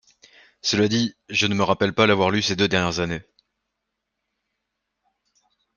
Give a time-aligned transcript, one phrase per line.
[0.63, 3.21] Cela dit, je ne me rappelle pas l’avoir lue ces deux dernières années…